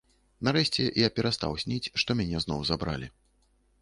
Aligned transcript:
Нарэшце 0.47 0.85
я 1.01 1.09
перастаў 1.19 1.53
сніць, 1.65 1.91
што 2.05 2.17
мяне 2.23 2.37
зноў 2.47 2.59
забралі. 2.71 3.07